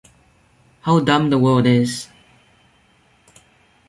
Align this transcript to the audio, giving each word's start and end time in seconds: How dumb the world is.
How 0.81 0.99
dumb 0.99 1.29
the 1.29 1.37
world 1.37 1.67
is. 1.67 2.09